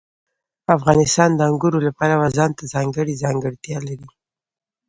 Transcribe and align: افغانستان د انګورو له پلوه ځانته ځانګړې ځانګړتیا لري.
افغانستان 0.77 1.29
د 1.35 1.39
انګورو 1.49 1.77
له 1.85 1.91
پلوه 1.97 2.27
ځانته 2.37 2.63
ځانګړې 2.73 3.19
ځانګړتیا 3.23 3.77
لري. 3.87 4.09